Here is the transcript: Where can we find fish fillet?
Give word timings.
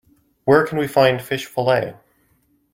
Where 0.45 0.65
can 0.65 0.79
we 0.79 0.87
find 0.87 1.21
fish 1.21 1.45
fillet? 1.45 1.95